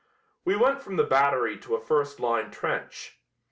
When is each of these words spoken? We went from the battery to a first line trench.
We 0.45 0.55
went 0.55 0.81
from 0.81 0.95
the 0.95 1.03
battery 1.03 1.59
to 1.59 1.75
a 1.75 1.79
first 1.79 2.19
line 2.19 2.49
trench. 2.49 3.19